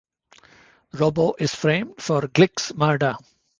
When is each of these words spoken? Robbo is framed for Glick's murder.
Robbo 0.95 1.35
is 1.37 1.53
framed 1.53 2.01
for 2.01 2.21
Glick's 2.23 2.73
murder. 2.73 3.15